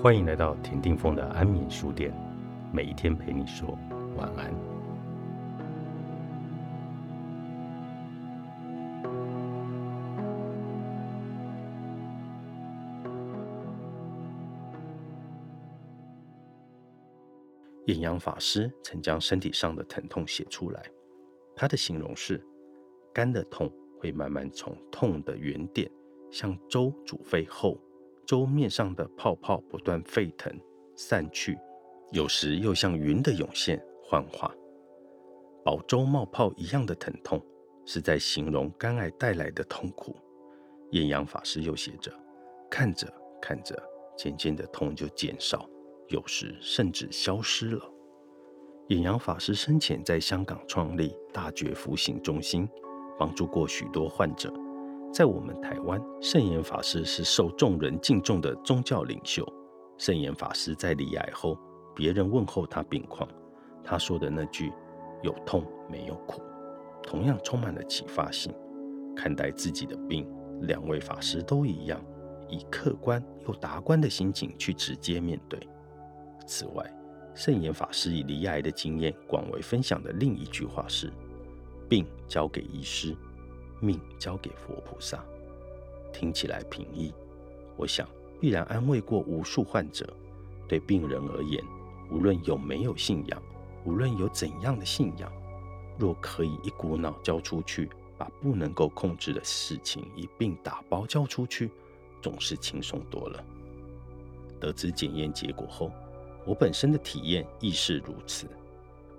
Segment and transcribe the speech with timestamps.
[0.00, 2.12] 欢迎来到田定峰的安眠书店，
[2.72, 3.78] 每一天陪你说
[4.16, 4.52] 晚安。
[17.86, 20.82] 眼阳法师曾将身体上的疼痛写出来，
[21.54, 22.44] 他的形容是：
[23.12, 25.88] 肝的痛会慢慢从痛的原点，
[26.30, 27.78] 像粥煮沸后。
[28.32, 30.50] 粥面上的泡泡不断沸腾
[30.96, 31.58] 散去，
[32.12, 34.50] 有时又像云的涌现幻化，
[35.62, 37.38] 饱粥冒泡一样的疼痛，
[37.84, 40.16] 是在形容肝癌带来的痛苦。
[40.92, 42.10] 艳阳法师又写着：
[42.70, 43.06] 看着
[43.38, 43.78] 看着，
[44.16, 45.68] 渐渐的痛就减少，
[46.08, 47.84] 有时甚至消失了。
[48.88, 52.66] 艳阳法师生前在香港创立大觉福行中心，
[53.18, 54.50] 帮助过许多患者。
[55.12, 59.46] 在我们台湾，圣严法师是受众人敬重的宗教领袖。
[59.98, 61.58] 圣严法师在离癌后，
[61.94, 63.28] 别人问候他病况，
[63.84, 64.72] 他说的那句
[65.22, 66.40] “有痛没有苦”，
[67.04, 68.54] 同样充满了启发性。
[69.14, 70.26] 看待自己的病，
[70.62, 72.02] 两位法师都一样，
[72.48, 75.60] 以客观又达观的心情去直接面对。
[76.46, 76.90] 此外，
[77.34, 81.12] 圣严法师以离癌的经验广为分享的另一句话是
[81.86, 83.14] ：“病交给医师。”
[83.82, 85.24] 命交给佛菩萨，
[86.12, 87.12] 听起来平易，
[87.76, 88.08] 我想
[88.40, 90.08] 必然安慰过无数患者。
[90.68, 91.62] 对病人而言，
[92.10, 93.42] 无论有没有信仰，
[93.84, 95.30] 无论有怎样的信仰，
[95.98, 101.70] 若可以一股脑交出去，把不能够控制的事情一并打包交出去，
[102.22, 103.44] 总是轻松多了。
[104.60, 105.90] 得知检验结果后，
[106.46, 108.46] 我本身的体验亦是如此。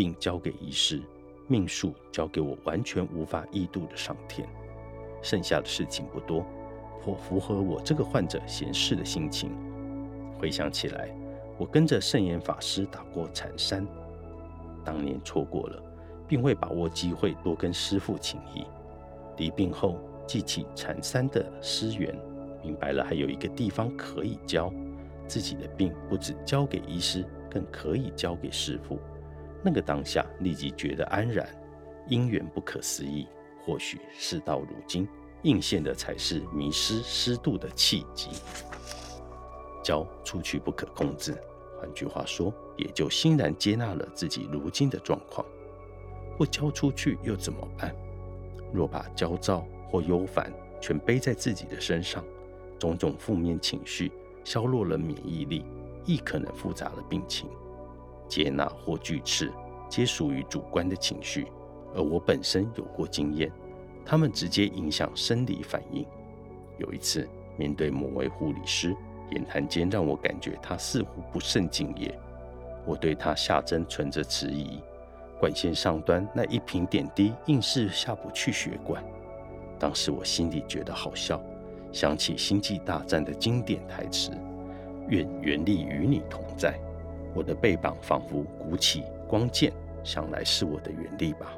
[0.00, 1.02] 并交给医师。
[1.50, 4.48] 命数交给我完全无法异度的上天，
[5.20, 6.46] 剩下的事情不多，
[7.02, 9.50] 颇符合我这个患者闲适的心情。
[10.38, 11.12] 回想起来，
[11.58, 13.84] 我跟着圣严法师打过禅山，
[14.84, 15.82] 当年错过了，
[16.28, 18.64] 并未把握机会多跟师父请益。
[19.36, 19.98] 离病后
[20.28, 22.16] 记起禅山的师缘，
[22.62, 24.72] 明白了还有一个地方可以教
[25.26, 29.00] 自己的病，不止交给医师，更可以交给师父。
[29.62, 31.48] 那个当下，立即觉得安然，
[32.08, 33.26] 因缘不可思议。
[33.62, 35.06] 或许事到如今，
[35.42, 38.30] 应现的才是迷失失度的契机。
[39.84, 41.36] 交出去不可控制，
[41.78, 45.46] 换句话说，也就欣然接纳了自己如今的状况。
[46.38, 47.94] 不交出去又怎么办？
[48.72, 50.50] 若把焦躁或忧烦
[50.80, 52.24] 全背在自己的身上，
[52.78, 54.10] 种种负面情绪
[54.42, 55.66] 削弱了免疫力，
[56.06, 57.46] 亦可能复杂了病情。
[58.30, 59.52] 接纳或拒斥，
[59.88, 61.48] 皆属于主观的情绪，
[61.94, 63.50] 而我本身有过经验，
[64.06, 66.06] 他们直接影响生理反应。
[66.78, 68.96] 有一次，面对某位护理师，
[69.32, 72.16] 言谈间让我感觉他似乎不甚敬业，
[72.86, 74.80] 我对他下针存着迟疑，
[75.40, 79.04] 管线上端那一瓶点滴硬是下不去血管。
[79.78, 81.42] 当时我心里觉得好笑，
[81.90, 84.30] 想起《星际大战》的经典台词
[85.08, 86.78] ：“愿原力与你同在。”
[87.34, 91.52] 我的背膀仿佛鼓起光剑，想来是我的原力吧。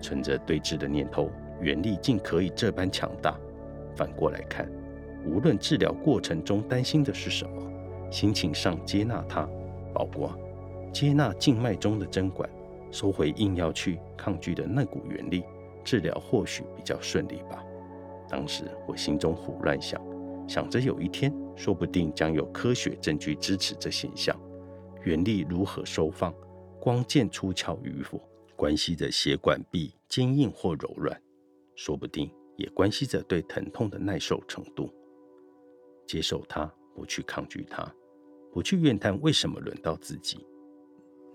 [0.00, 3.34] 存着对峙的念头，原力竟可以这般强大。
[3.94, 4.70] 反过来看，
[5.24, 7.62] 无论治疗过程中担心的是什么，
[8.10, 9.48] 心情上接纳它，
[9.94, 10.38] 包括
[10.92, 12.48] 接纳静脉中的针管，
[12.90, 15.44] 收回硬要去抗拒的那股原力，
[15.82, 17.64] 治疗或许比较顺利吧。
[18.28, 19.98] 当时我心中胡乱想，
[20.46, 24.38] 想着有一天，说不定将有科学证据支持这现象。
[25.06, 26.34] 原力如何收放，
[26.80, 28.20] 光剑出鞘与否，
[28.56, 31.16] 关系着血管壁坚硬或柔软，
[31.76, 34.92] 说不定也关系着对疼痛的耐受程度。
[36.08, 37.88] 接受它，不去抗拒它，
[38.52, 40.44] 不去怨叹为什么轮到自己。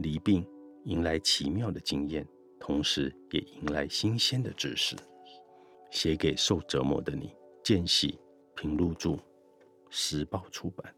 [0.00, 0.44] 离病
[0.86, 2.26] 迎来奇妙的经验，
[2.58, 4.96] 同时也迎来新鲜的知识。
[5.92, 8.18] 写给受折磨的你，见喜
[8.56, 9.16] 平入住，
[9.90, 10.92] 时报出版。